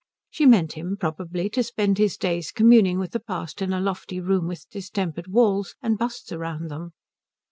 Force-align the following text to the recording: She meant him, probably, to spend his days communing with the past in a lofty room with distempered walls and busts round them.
She 0.31 0.47
meant 0.47 0.73
him, 0.73 0.97
probably, 0.99 1.47
to 1.51 1.61
spend 1.61 1.99
his 1.99 2.17
days 2.17 2.51
communing 2.51 2.97
with 2.97 3.11
the 3.11 3.19
past 3.19 3.61
in 3.61 3.71
a 3.71 3.79
lofty 3.79 4.19
room 4.19 4.47
with 4.47 4.67
distempered 4.71 5.27
walls 5.27 5.75
and 5.79 5.95
busts 5.99 6.31
round 6.31 6.71
them. 6.71 6.93